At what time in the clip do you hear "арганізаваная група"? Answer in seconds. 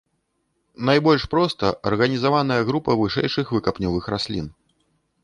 1.89-2.97